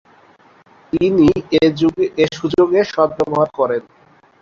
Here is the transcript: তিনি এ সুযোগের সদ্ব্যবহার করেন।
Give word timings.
তিনি 0.93 1.27
এ 2.17 2.25
সুযোগের 2.37 2.85
সদ্ব্যবহার 2.93 3.49
করেন। 3.59 3.81